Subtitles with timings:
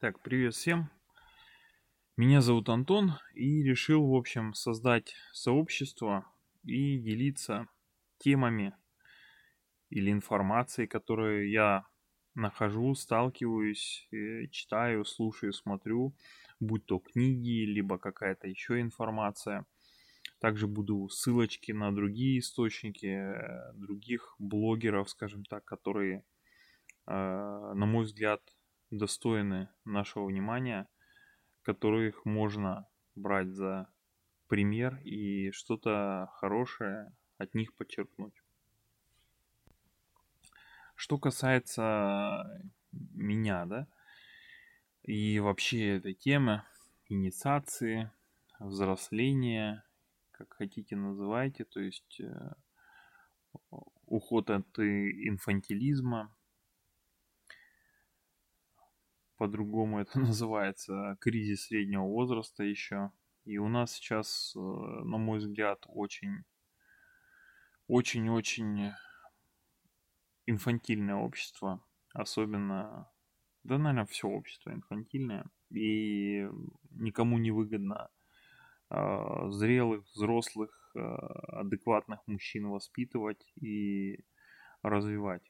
[0.00, 0.92] Так, привет всем.
[2.16, 6.24] Меня зовут Антон и решил, в общем, создать сообщество
[6.62, 7.66] и делиться
[8.18, 8.76] темами
[9.90, 11.84] или информацией, которую я
[12.36, 16.14] нахожу, сталкиваюсь, э, читаю, слушаю, смотрю,
[16.60, 19.66] будь то книги, либо какая-то еще информация.
[20.38, 26.22] Также буду ссылочки на другие источники, э, других блогеров, скажем так, которые,
[27.08, 28.40] э, на мой взгляд,
[28.90, 30.88] достойны нашего внимания,
[31.62, 33.90] которых можно брать за
[34.48, 38.34] пример и что-то хорошее от них подчеркнуть.
[40.94, 42.62] Что касается
[42.92, 43.86] меня, да,
[45.02, 46.62] и вообще этой темы,
[47.08, 48.10] инициации,
[48.58, 49.84] взросления,
[50.32, 52.52] как хотите называйте, то есть э,
[54.06, 56.34] уход от инфантилизма,
[59.38, 63.10] по-другому это называется, кризис среднего возраста еще.
[63.44, 66.44] И у нас сейчас, э, на мой взгляд, очень,
[67.86, 68.92] очень-очень
[70.44, 71.82] инфантильное общество.
[72.12, 73.10] Особенно,
[73.64, 75.46] да, наверное, все общество инфантильное.
[75.70, 76.46] И
[76.90, 78.10] никому не выгодно
[78.90, 84.18] э, зрелых, взрослых, э, адекватных мужчин воспитывать и
[84.82, 85.42] развивать.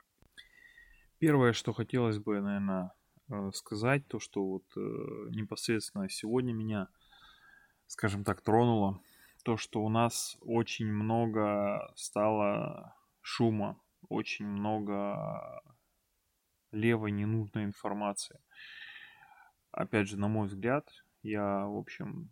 [1.18, 2.92] Первое, что хотелось бы, наверное,
[3.52, 4.80] сказать, то, что вот э,
[5.30, 6.88] непосредственно сегодня меня,
[7.86, 9.00] скажем так, тронуло,
[9.44, 15.62] то, что у нас очень много стало шума, очень много
[16.70, 18.40] левой ненужной информации.
[19.70, 20.88] Опять же, на мой взгляд,
[21.22, 22.30] я, в общем,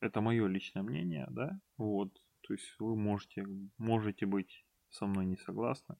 [0.00, 3.46] это мое личное мнение, да, вот, то есть вы можете,
[3.78, 5.96] можете быть со мной не согласны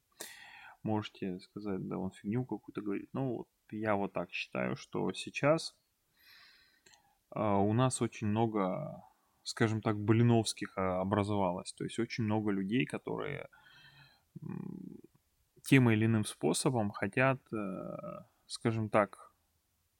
[0.86, 3.10] можете сказать, да, он фигню какую-то говорит.
[3.12, 5.74] Ну, вот я вот так считаю, что сейчас
[7.34, 9.02] э, у нас очень много,
[9.42, 11.72] скажем так, блиновских а, образовалось.
[11.72, 13.48] То есть очень много людей, которые
[15.62, 17.96] тем или иным способом хотят, э,
[18.46, 19.32] скажем так,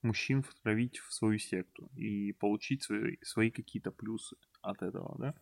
[0.03, 5.35] мужчин втравить в свою секту и получить свои, свои какие-то плюсы от этого, да.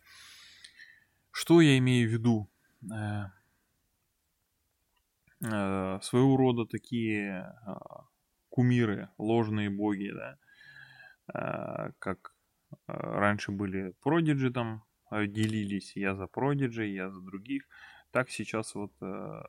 [1.31, 2.49] Что я имею в виду?
[5.43, 7.73] Э, своего рода такие э,
[8.49, 10.39] кумиры, ложные боги, да,
[11.35, 12.35] э, как
[12.71, 17.69] э, раньше были продиджи там, э, делились, я за продиджи, я за других,
[18.11, 19.43] так сейчас вот, э,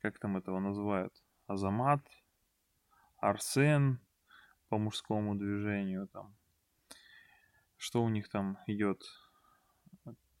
[0.00, 1.14] как там этого называют,
[1.46, 2.02] Азамат,
[3.18, 4.00] Арсен
[4.68, 6.34] по мужскому движению там,
[7.76, 9.02] что у них там идет,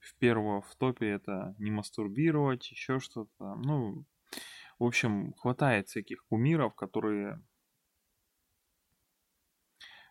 [0.00, 3.54] в первого в топе это не мастурбировать, еще что-то.
[3.54, 4.04] Ну,
[4.82, 7.40] в общем, хватает всяких кумиров, которые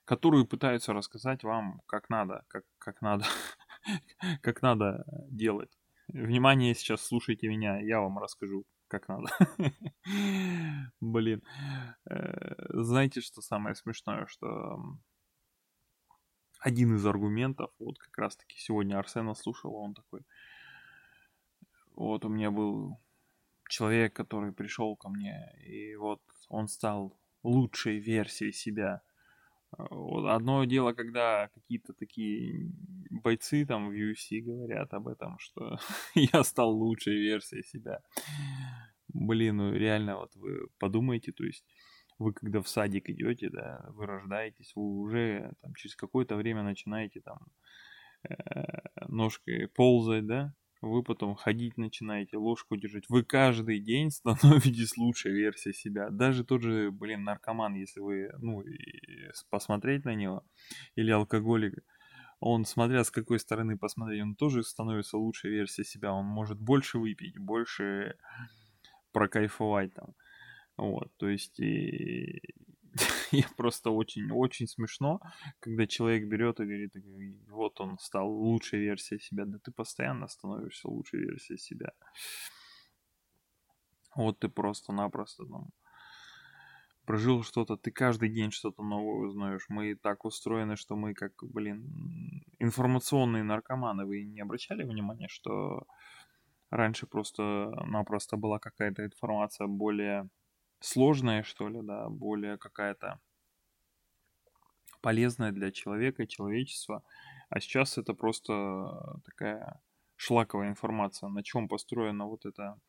[0.06, 3.26] которые пытаются рассказать вам, как надо, как, как надо,
[4.42, 5.78] как надо делать.
[6.08, 9.28] Внимание, сейчас слушайте меня, я вам расскажу, как надо.
[11.02, 11.44] Блин.
[12.10, 14.80] Э, знаете, что самое смешное, что
[16.62, 20.22] один из аргументов, вот как раз таки сегодня Арсена слушал, он такой,
[21.94, 23.02] вот у меня был
[23.72, 29.02] человек, который пришел ко мне, и вот он стал лучшей версией себя.
[29.90, 32.70] Вот одно дело, когда какие-то такие
[33.10, 35.80] бойцы там в UFC говорят об этом, что
[36.16, 38.02] я стал лучшей версией себя.
[39.08, 41.66] Блин, ну реально вот вы подумайте, то есть
[42.20, 47.22] вы когда в садик идете, да, вы рождаетесь, вы уже там через какое-то время начинаете
[47.22, 47.40] там
[48.30, 48.36] э,
[49.08, 53.06] ножкой ползать, да, вы потом ходить начинаете, ложку держать.
[53.10, 56.10] Вы каждый день становитесь лучшей версией себя.
[56.10, 58.64] Даже тот же, блин, наркоман, если вы, ну,
[59.50, 60.44] посмотреть на него,
[60.96, 61.84] или алкоголик,
[62.40, 66.12] он, смотря с какой стороны посмотреть, он тоже становится лучшей версией себя.
[66.12, 68.16] Он может больше выпить, больше
[69.12, 70.16] прокайфовать там.
[70.78, 72.42] Вот, то есть, и,
[73.32, 75.22] я просто очень, очень смешно,
[75.60, 76.94] когда человек берет и говорит,
[77.50, 79.46] вот он стал лучшей версией себя.
[79.46, 81.92] Да ты постоянно становишься лучшей версией себя.
[84.16, 85.70] Вот ты просто-напросто там
[87.06, 89.66] прожил что-то, ты каждый день что-то новое узнаешь.
[89.70, 94.06] Мы так устроены, что мы как, блин, информационные наркоманы.
[94.06, 95.88] Вы не обращали внимания, что
[96.70, 100.30] раньше просто-напросто была какая-то информация более
[100.82, 103.20] сложная, что ли, да, более какая-то
[105.02, 107.04] полезная для человека, человечества.
[107.50, 109.82] А сейчас это просто такая
[110.16, 112.80] шлаковая информация, на чем построена вот эта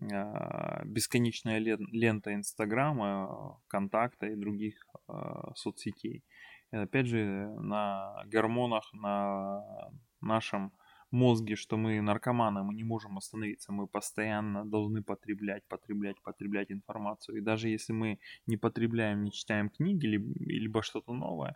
[0.00, 5.12] э, бесконечная лента Инстаграма, контакта и других э,
[5.56, 6.24] соцсетей.
[6.70, 10.72] И опять же, на гормонах, на нашем
[11.10, 17.38] мозге, что мы наркоманы, мы не можем остановиться, мы постоянно должны потреблять, потреблять, потреблять информацию.
[17.38, 21.54] И даже если мы не потребляем, не читаем книги, либо, либо что-то новое,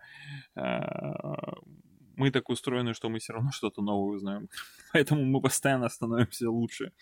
[0.57, 0.81] э,
[2.17, 4.49] мы так устроены, что мы все равно что-то новое узнаем.
[4.93, 6.93] Поэтому мы постоянно становимся лучше.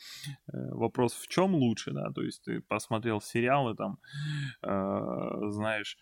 [0.52, 2.10] Э, вопрос в чем лучше, да?
[2.10, 3.98] То есть ты посмотрел сериалы там,
[4.62, 5.98] э, знаешь,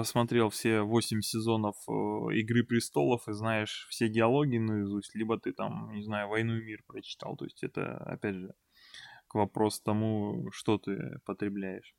[0.00, 5.90] посмотрел все 8 сезонов э, Игры престолов и знаешь все диалоги наизусть, либо ты там,
[5.94, 7.34] не знаю, Войну и мир прочитал.
[7.34, 8.54] То есть это, опять же,
[9.26, 11.94] к вопросу тому, что ты потребляешь.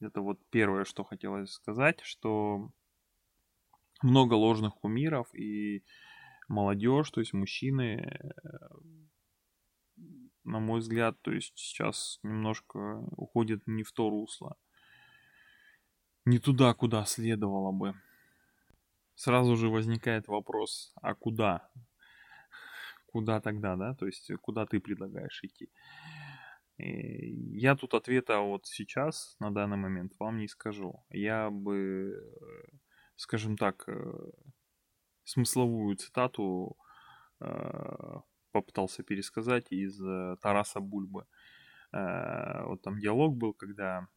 [0.00, 2.70] Это вот первое, что хотелось сказать, что
[4.02, 5.84] много ложных кумиров и
[6.48, 8.58] молодежь, то есть мужчины, э,
[10.44, 12.78] на мой взгляд, то есть сейчас немножко
[13.10, 14.56] уходит не в то русло
[16.24, 17.94] не туда, куда следовало бы.
[19.14, 21.68] Сразу же возникает вопрос, а куда?
[23.06, 23.94] Куда тогда, да?
[23.94, 25.70] То есть, куда ты предлагаешь идти?
[26.78, 31.04] Я тут ответа вот сейчас, на данный момент, вам не скажу.
[31.10, 32.14] Я бы,
[33.16, 34.30] скажем так, э,
[35.24, 36.76] смысловую цитату
[37.40, 38.20] э,
[38.50, 41.26] попытался пересказать из э, Тараса Бульбы.
[41.92, 44.08] Вот там диалог был, когда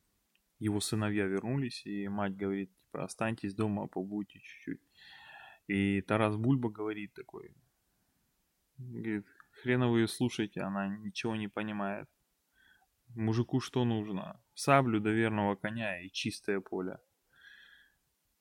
[0.66, 4.82] его сыновья вернулись, и мать говорит, типа, останьтесь дома, побудьте чуть-чуть.
[5.68, 7.56] И Тарас Бульба говорит такой,
[8.78, 9.26] говорит,
[9.62, 12.10] хрена вы ее слушаете, она ничего не понимает.
[13.16, 14.42] Мужику что нужно?
[14.56, 17.00] Саблю до верного коня и чистое поле.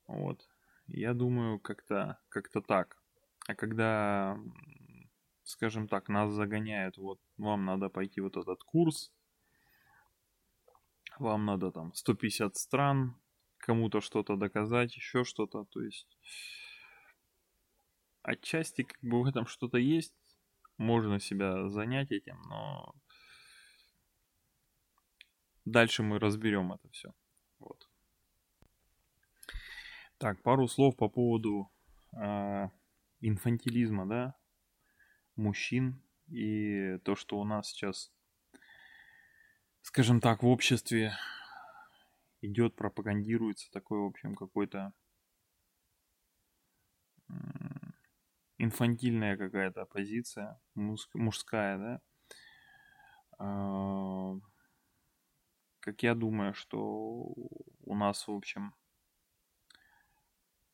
[0.06, 0.48] Вот.
[0.86, 2.98] Я думаю, как-то как так.
[3.46, 4.38] А когда,
[5.42, 9.12] скажем так, нас загоняют, вот вам надо пойти вот этот курс,
[11.20, 13.16] вам надо там 150 стран,
[13.58, 16.18] кому-то что-то доказать, еще что-то, то есть
[18.22, 20.14] отчасти как бы в этом что-то есть,
[20.78, 22.94] можно себя занять этим, но
[25.64, 27.14] дальше мы разберем это все.
[27.58, 27.88] Вот.
[30.18, 31.70] Так, пару слов по поводу
[32.12, 32.68] э,
[33.20, 34.36] инфантилизма, да,
[35.36, 38.13] мужчин и то, что у нас сейчас
[39.84, 41.12] скажем так, в обществе
[42.40, 44.92] идет, пропагандируется такой, в общем, какой-то
[48.56, 52.00] инфантильная какая-то позиция, мужская, да.
[53.38, 54.34] А,
[55.80, 57.34] как я думаю, что
[57.82, 58.74] у нас, в общем,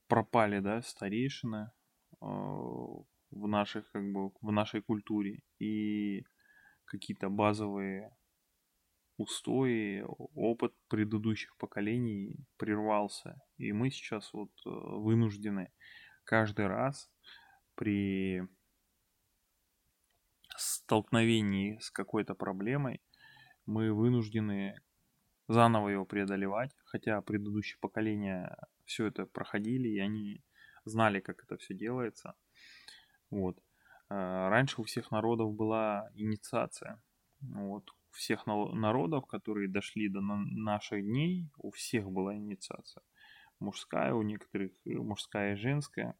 [0.06, 1.72] пропали, да, старейшины
[2.20, 6.24] а, в наших, как бы, в нашей культуре и
[6.84, 8.16] какие-то базовые
[9.20, 10.02] устои,
[10.34, 13.40] опыт предыдущих поколений прервался.
[13.58, 15.72] И мы сейчас вот э, вынуждены
[16.24, 17.10] каждый раз
[17.74, 18.42] при
[20.56, 23.00] столкновении с какой-то проблемой
[23.66, 24.80] мы вынуждены
[25.48, 30.42] заново его преодолевать, хотя предыдущие поколения все это проходили, и они
[30.84, 32.34] знали, как это все делается.
[33.30, 33.58] Вот.
[34.08, 37.02] Э, раньше у всех народов была инициация.
[37.40, 43.02] Вот всех народов, которые дошли до наших дней, у всех была инициация.
[43.60, 46.14] Мужская, у некоторых э, мужская и женская.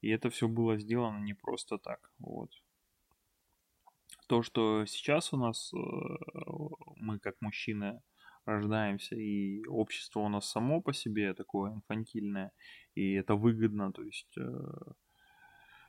[0.00, 2.12] И это все было сделано не просто так.
[2.18, 2.50] Вот.
[4.28, 5.76] То, что сейчас у нас э,
[6.96, 8.00] мы как мужчины
[8.44, 12.52] рождаемся, и общество у нас само по себе такое инфантильное,
[12.94, 14.42] и это выгодно, то есть э,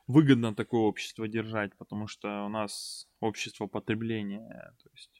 [0.08, 5.17] выгодно такое общество держать, потому что у нас общество потребления, то есть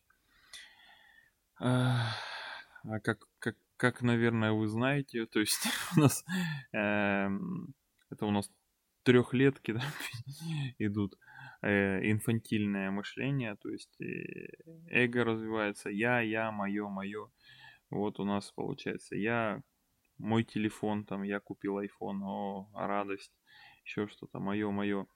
[1.60, 6.24] а как, как, как, наверное, вы знаете, то есть у нас
[6.72, 7.28] э,
[8.10, 8.50] это у нас
[9.02, 9.82] трехлетки да,
[10.78, 11.18] идут
[11.62, 14.48] э, инфантильное мышление, то есть э,
[14.90, 17.30] эго развивается, я, я, мое, мое.
[17.90, 19.62] Вот у нас получается я,
[20.18, 23.32] мой телефон, там, я купил iPhone, о, радость,
[23.84, 25.06] еще что-то, мое, мое.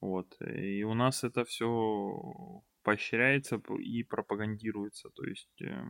[0.00, 0.36] Вот.
[0.40, 5.10] И у нас это все поощряется и пропагандируется.
[5.10, 5.84] То есть э,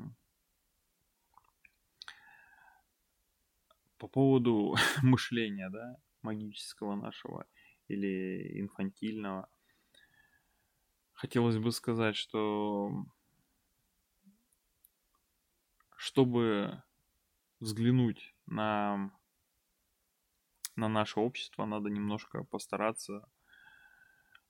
[3.98, 7.46] по поводу мышления, да, магического нашего
[7.88, 9.48] или инфантильного,
[11.12, 13.06] хотелось бы сказать, что
[15.96, 16.82] чтобы
[17.60, 19.12] взглянуть на,
[20.74, 23.24] на наше общество, надо немножко постараться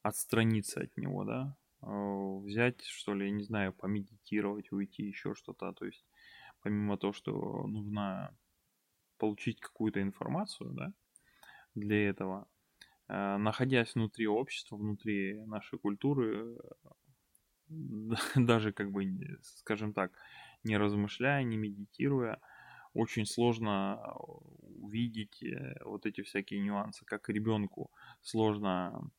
[0.02, 5.72] отстраниться от него, да, взять, что ли, я не знаю, помедитировать, уйти, еще что-то.
[5.72, 6.04] То есть,
[6.60, 8.36] помимо того, что нужно
[9.18, 10.92] получить какую-то информацию, да,
[11.74, 12.48] для этого,
[13.08, 16.56] э, находясь внутри общества, внутри нашей культуры,
[18.36, 19.04] даже как бы,
[19.42, 20.12] скажем так,
[20.64, 22.40] не размышляя, не медитируя,
[22.94, 24.00] очень сложно
[24.60, 27.90] увидеть э, вот эти всякие нюансы, как ребенку
[28.22, 29.10] сложно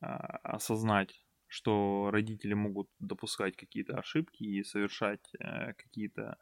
[0.00, 6.38] осознать, что родители могут допускать какие-то ошибки и совершать э, какие-то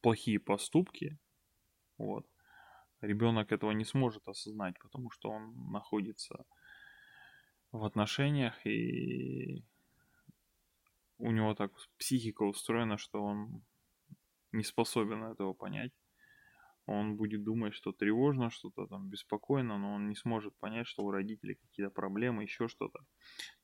[0.00, 1.18] плохие поступки.
[1.96, 2.26] Вот.
[3.00, 6.44] Ребенок этого не сможет осознать, потому что он находится
[7.70, 9.64] в отношениях и
[11.18, 13.62] у него так психика устроена, что он
[14.50, 15.92] не способен этого понять.
[16.86, 21.12] Он будет думать, что тревожно, что-то там беспокойно, но он не сможет понять, что у
[21.12, 23.00] родителей какие-то проблемы, еще что-то.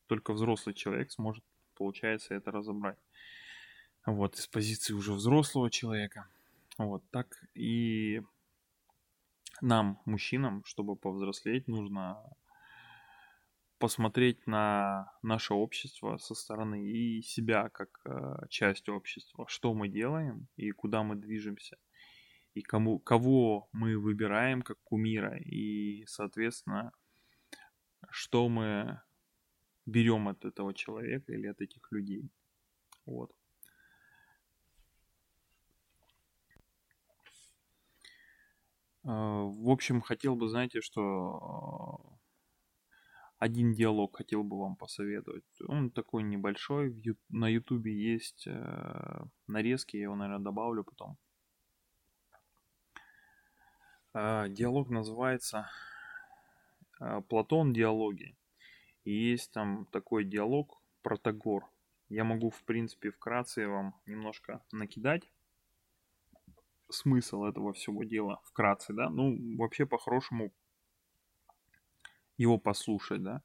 [0.09, 1.45] Только взрослый человек сможет,
[1.77, 2.99] получается, это разобрать.
[4.05, 6.27] Вот, из позиции уже взрослого человека.
[6.79, 8.23] Вот так и
[9.61, 12.19] нам, мужчинам, чтобы повзрослеть, нужно
[13.79, 20.49] посмотреть на наше общество со стороны и себя как э, часть общества, что мы делаем
[20.57, 21.77] и куда мы движемся,
[22.55, 26.93] и кому, кого мы выбираем как кумира, и, соответственно,
[28.11, 29.01] что мы
[29.89, 32.31] берем от этого человека или от этих людей.
[33.07, 33.33] Вот.
[39.05, 42.19] Э, в общем, хотел бы, знаете, что
[43.39, 45.45] один диалог хотел бы вам посоветовать.
[45.69, 47.03] Он такой небольшой.
[47.29, 51.17] На ютубе есть э, нарезки, я его, наверное, добавлю потом.
[54.13, 55.71] Э, диалог называется
[57.01, 58.38] э, Платон диалоги.
[59.09, 61.65] И есть там такой диалог Протагор.
[62.11, 65.33] Я могу, в принципе, вкратце вам немножко накидать
[66.91, 69.09] смысл этого всего дела вкратце, да.
[69.09, 70.53] Ну, вообще, по-хорошему,
[72.37, 73.43] его послушать, да.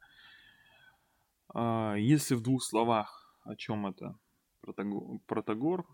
[1.53, 4.19] А, если в двух словах, о чем это
[4.59, 5.87] Протагор, Протагор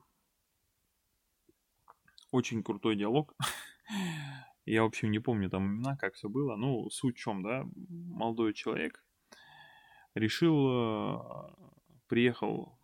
[2.32, 3.36] очень крутой диалог.
[4.66, 6.56] Я, в общем, не помню там имена, как все было.
[6.56, 9.04] Ну, суть в чем, да, молодой человек
[10.20, 11.20] решил, э,
[12.08, 12.78] приехал,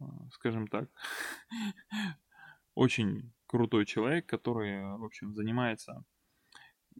[0.00, 0.88] э, скажем так,
[2.74, 6.04] очень крутой человек, который, в общем, занимается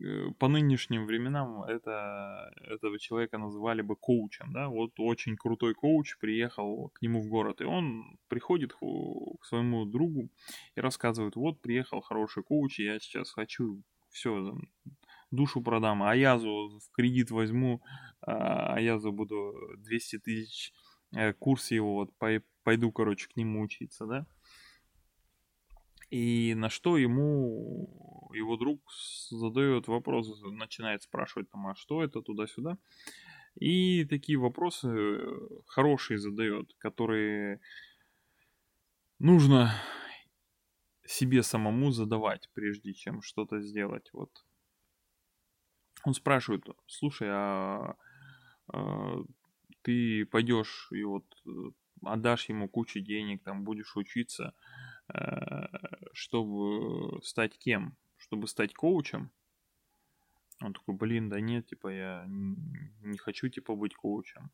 [0.00, 6.18] Э, по нынешним временам это, этого человека называли бы коучем, да, вот очень крутой коуч
[6.18, 10.28] приехал к нему в город, и он приходит к своему другу
[10.74, 14.54] и рассказывает, вот приехал хороший коуч, и я сейчас хочу все,
[15.30, 17.82] душу продам, Аязу в кредит возьму,
[18.20, 20.72] а, Аязу буду 200 тысяч
[21.14, 22.10] э, курс его, вот
[22.62, 24.26] пойду, короче, к нему учиться, да,
[26.10, 28.80] и на что ему его друг
[29.30, 32.78] задает вопрос, начинает спрашивать там, а что это туда-сюда.
[33.56, 37.60] И такие вопросы э, хорошие задает, которые
[39.18, 39.72] нужно
[41.06, 44.10] себе самому задавать, прежде чем что-то сделать.
[44.12, 44.45] Вот.
[46.06, 47.96] Он спрашивает, слушай, а,
[48.72, 49.16] а
[49.82, 51.50] ты пойдешь и вот э,
[52.02, 54.54] отдашь ему кучу денег, там будешь учиться,
[55.08, 55.66] Э,
[56.12, 57.96] чтобы стать кем?
[58.16, 59.30] Чтобы стать коучем?
[60.62, 64.50] Он такой, блин, да нет, типа, я не хочу, типа, быть коучем.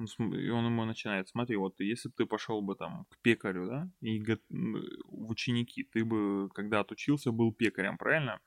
[0.00, 0.04] Э,
[0.36, 3.90] и он ему начинает, смотри, вот если бы ты пошел бы там к пекарю, да,
[4.00, 8.40] и в ученики, ты бы, когда отучился, был пекарем, правильно?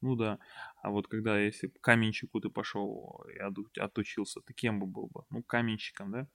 [0.00, 0.38] Ну да.
[0.82, 3.38] А вот когда, если к каменщику ты пошел и
[3.80, 5.24] отучился, ты кем бы был бы?
[5.30, 6.28] Ну, каменщиком, да?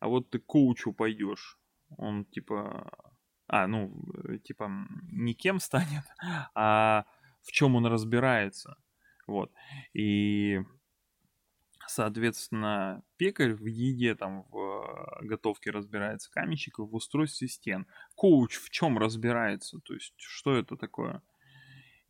[0.00, 1.58] а вот ты к коучу пойдешь,
[1.96, 2.90] он типа,
[3.46, 3.94] а, ну,
[4.24, 4.70] э, типа,
[5.10, 6.04] не кем станет,
[6.54, 7.04] а
[7.42, 8.76] в чем он разбирается,
[9.26, 9.52] вот,
[9.94, 10.60] и,
[11.86, 18.98] соответственно, пекарь в еде, там, в готовке разбирается, каменщик в устройстве стен, коуч в чем
[18.98, 21.22] разбирается, то есть, что это такое,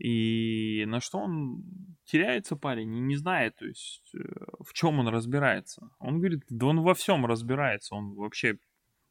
[0.02, 1.64] и на что он
[2.05, 4.19] теряется парень и не знает, то есть э,
[4.59, 5.91] в чем он разбирается.
[6.00, 8.59] Он говорит, да он во всем разбирается, он вообще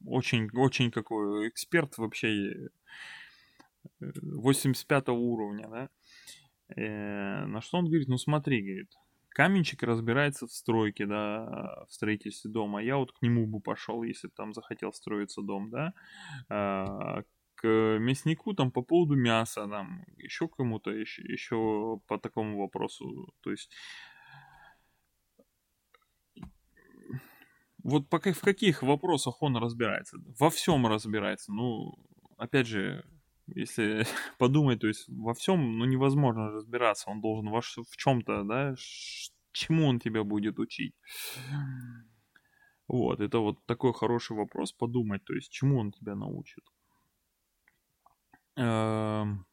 [0.04, 2.68] очень, очень какой эксперт вообще
[4.00, 5.88] 85 э, уровня, да.
[6.76, 8.92] Э, на что он говорит, ну смотри, говорит,
[9.32, 12.82] каменщик разбирается в стройке, да, в строительстве дома.
[12.82, 15.92] Я вот к нему бы пошел, если бы там захотел строиться дом, да.
[16.48, 17.22] А,
[17.54, 17.66] к
[17.98, 23.32] мяснику там по поводу мяса, там еще кому-то еще, еще по такому вопросу.
[23.40, 23.70] То есть
[27.82, 30.18] вот пока в каких вопросах он разбирается?
[30.38, 31.52] Во всем разбирается.
[31.52, 31.94] Ну,
[32.36, 33.04] опять же,
[33.46, 34.04] если
[34.38, 37.10] подумать, то есть во всем, ну, невозможно разбираться.
[37.10, 38.74] Он должен во, в чем-то, да,
[39.52, 40.94] чему он тебя будет учить.
[42.88, 46.64] Вот, это вот такой хороший вопрос подумать, то есть чему он тебя научит.
[48.56, 49.46] Эм,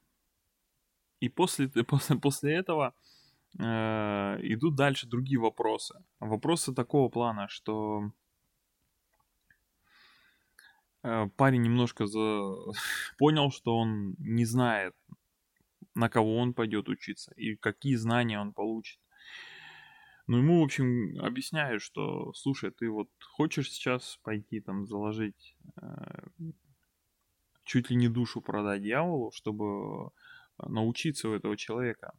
[1.20, 2.94] и после, после, после этого
[3.58, 3.62] э,
[4.42, 5.94] идут дальше другие вопросы.
[6.18, 8.12] Вопросы такого плана, что
[11.02, 12.54] парень немножко за...
[13.18, 14.94] понял, что он не знает,
[15.94, 19.00] на кого он пойдет учиться и какие знания он получит.
[20.26, 26.28] Ну, ему, в общем, объясняют, что, слушай, ты вот хочешь сейчас пойти там заложить э,
[27.64, 30.10] чуть ли не душу продать дьяволу, чтобы
[30.58, 32.12] научиться у этого человека.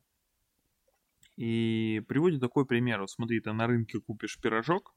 [1.38, 3.00] И приводит такой пример.
[3.02, 4.94] Вот смотри, ты на рынке купишь пирожок,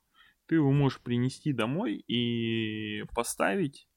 [0.46, 3.88] ты его можешь принести домой и поставить,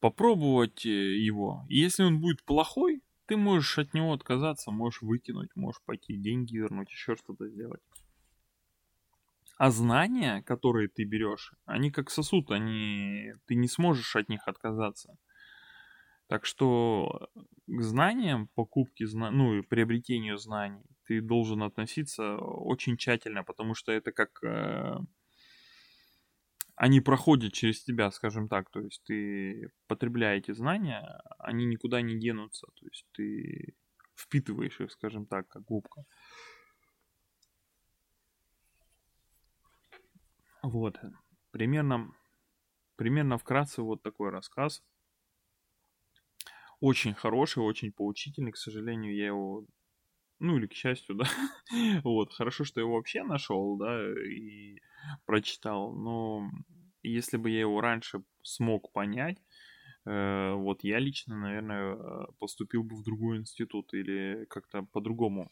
[0.00, 1.64] попробовать э, его.
[1.68, 6.90] Если он будет плохой, ты можешь от него отказаться, можешь выкинуть, можешь пойти деньги вернуть,
[6.90, 7.82] еще что-то сделать.
[9.58, 13.34] А знания, которые ты берешь, они как сосуд, они...
[13.46, 15.16] ты не сможешь от них отказаться.
[16.26, 17.28] Так что
[17.66, 24.12] к знаниям, покупке, ну и приобретению знаний ты должен относиться очень тщательно, потому что это
[24.12, 24.98] как э,
[26.76, 32.18] они проходят через тебя, скажем так, то есть ты потребляя эти знания, они никуда не
[32.18, 33.74] денутся, то есть ты
[34.14, 36.04] впитываешь их, скажем так, как губка.
[40.62, 41.00] Вот,
[41.50, 42.12] примерно,
[42.96, 44.82] примерно вкратце вот такой рассказ
[46.82, 48.50] очень хороший, очень поучительный.
[48.50, 49.64] К сожалению, я его
[50.42, 51.24] ну или к счастью, да.
[52.04, 54.78] вот, хорошо, что я его вообще нашел, да, и
[55.24, 55.92] прочитал.
[55.94, 56.50] Но
[57.02, 59.38] если бы я его раньше смог понять,
[60.06, 61.96] э, вот я лично, наверное,
[62.38, 65.50] поступил бы в другой институт или как-то по-другому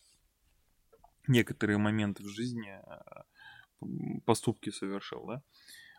[1.28, 2.78] некоторые моменты в жизни
[3.82, 5.42] э, поступки совершил, да.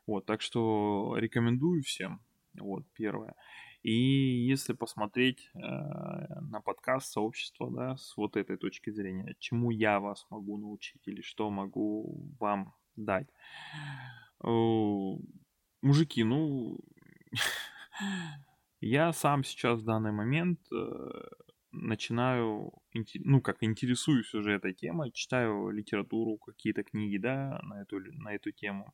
[0.07, 2.21] Вот, так что рекомендую всем.
[2.59, 3.35] Вот, первое.
[3.83, 9.99] И если посмотреть э, на подкаст сообщества, да, с вот этой точки зрения, чему я
[9.99, 13.27] вас могу научить или что могу вам дать.
[14.43, 14.47] Э,
[15.81, 16.77] мужики, ну,
[18.81, 21.11] я сам сейчас в данный момент э,
[21.71, 22.73] начинаю,
[23.15, 28.51] ну, как интересуюсь уже этой темой, читаю литературу, какие-то книги, да, на эту, на эту
[28.51, 28.93] тему.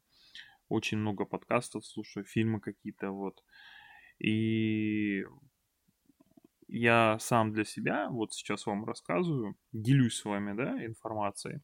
[0.70, 3.44] Очень много подкастов слушаю, фильмы какие-то, вот.
[4.20, 5.26] И
[6.68, 11.62] я сам для себя, вот сейчас вам рассказываю, делюсь с вами, да, информацией.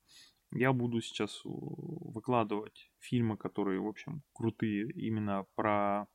[0.52, 6.08] Я буду сейчас выкладывать фильмы, которые, в общем, крутые именно про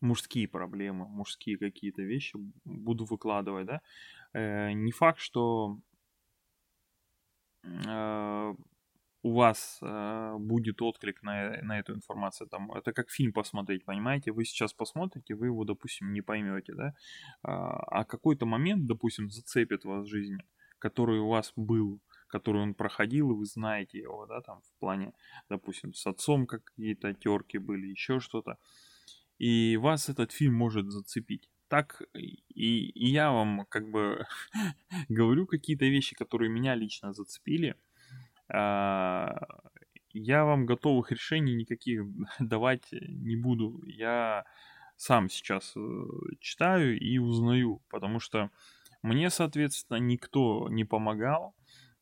[0.00, 3.80] мужские проблемы, мужские какие-то вещи буду выкладывать, да.
[4.32, 5.78] Э, не факт, что
[7.62, 8.54] э,
[9.22, 12.48] у вас э, будет отклик на, на эту информацию.
[12.48, 14.32] Там, это как фильм посмотреть, понимаете?
[14.32, 16.94] Вы сейчас посмотрите, вы его, допустим, не поймете, да?
[17.42, 20.44] А, а какой-то момент, допустим, зацепит вас в жизни,
[20.78, 25.12] который у вас был, который он проходил, и вы знаете его, да, там, в плане,
[25.48, 28.58] допустим, с отцом какие-то терки были, еще что-то.
[29.38, 34.26] И вас этот фильм может зацепить так и, и я вам как бы
[35.08, 37.76] говорю какие-то вещи, которые меня лично зацепили,
[38.48, 42.02] я вам готовых решений никаких
[42.38, 43.82] давать не буду.
[43.86, 44.44] Я
[44.96, 45.80] сам сейчас э,
[46.40, 48.50] читаю и узнаю, потому что
[49.02, 51.54] мне, соответственно, никто не помогал.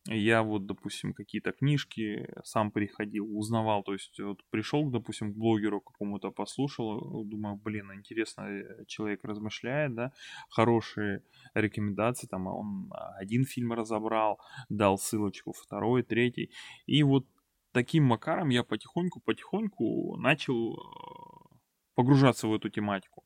[0.08, 5.82] Я вот, допустим, какие-то книжки сам приходил, узнавал, то есть вот пришел, допустим, к блогеру
[5.82, 8.48] какому-то, послушал, думаю, блин, интересно,
[8.86, 10.12] человек размышляет, да,
[10.48, 16.50] хорошие рекомендации, там он один фильм разобрал, дал ссылочку, второй, третий,
[16.86, 17.26] и вот
[17.72, 21.56] таким макаром я потихоньку-потихоньку начал э,
[21.94, 23.24] погружаться в эту тематику,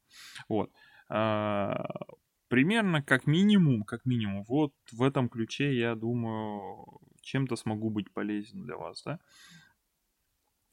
[0.49, 0.73] вот.
[2.49, 8.65] Примерно как минимум, как минимум, вот в этом ключе я думаю, чем-то смогу быть полезен
[8.65, 9.19] для вас, да.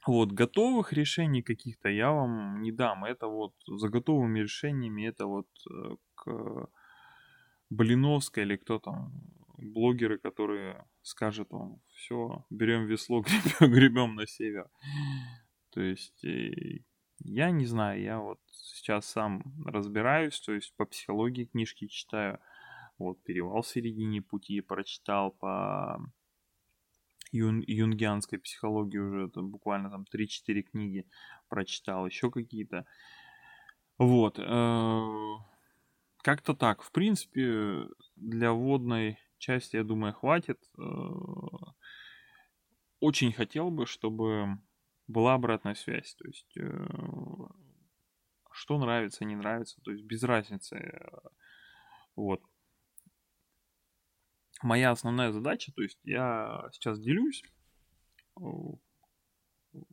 [0.06, 3.06] Вот, готовых решений каких-то я вам не дам.
[3.06, 6.70] Это вот за готовыми решениями, это вот э, к
[7.70, 9.12] Блиновской или кто там,
[9.58, 13.22] блогеры, которые скажут вам, все, берем весло,
[13.60, 14.70] гребем, гребем на север.
[15.70, 16.24] То есть
[17.24, 22.40] я не знаю, я вот сейчас сам разбираюсь, то есть по психологии книжки читаю.
[22.98, 26.00] Вот, перевал в середине пути прочитал по
[27.32, 31.08] юн, юнгианской психологии уже это буквально там 3-4 книги
[31.50, 32.86] прочитал, еще какие-то.
[33.98, 34.40] Вот.
[34.40, 35.08] Э,
[36.18, 36.84] как-то так.
[36.84, 40.60] В принципе, для вводной части, я думаю, хватит.
[40.78, 40.84] Э,
[43.00, 44.60] очень хотел бы, чтобы
[45.12, 46.16] была обратная связь.
[46.16, 46.88] То есть, э,
[48.52, 49.82] что нравится, не нравится.
[49.82, 51.00] То есть, без разницы.
[52.16, 52.42] Вот
[54.64, 57.44] моя основная задача, то есть я сейчас делюсь,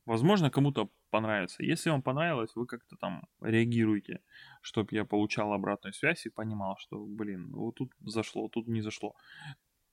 [0.04, 1.62] возможно, кому-то понравится.
[1.62, 4.20] Если вам понравилось, вы как-то там реагируете,
[4.60, 9.14] чтобы я получал обратную связь и понимал, что, блин, вот тут зашло, тут не зашло.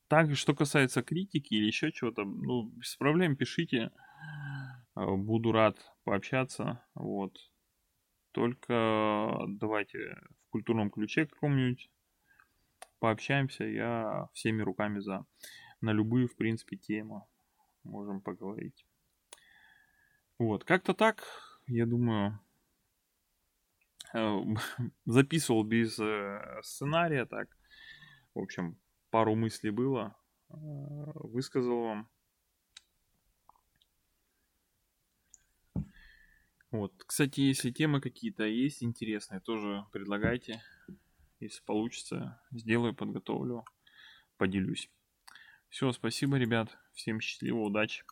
[0.07, 3.91] Так, что касается критики или еще чего-то, ну, без проблем пишите.
[4.95, 7.37] Буду рад пообщаться, вот.
[8.31, 11.89] Только давайте в культурном ключе каком-нибудь
[12.99, 15.25] пообщаемся, я всеми руками за.
[15.81, 17.23] На любые, в принципе, темы
[17.83, 18.85] можем поговорить.
[20.37, 21.23] Вот, как-то так,
[21.67, 22.39] я думаю,
[24.13, 24.39] э,
[25.05, 27.47] записывал без э, сценария, так.
[28.33, 28.77] В общем,
[29.11, 30.17] пару мыслей было,
[30.49, 32.09] э, высказал вам.
[36.77, 40.61] Вот, кстати, если темы какие-то есть интересные, тоже предлагайте.
[41.39, 43.63] Если получится, сделаю, подготовлю,
[44.37, 44.89] поделюсь.
[45.69, 46.77] Все, спасибо, ребят.
[46.93, 48.03] Всем счастливо, удачи.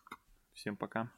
[0.54, 1.12] Всем пока.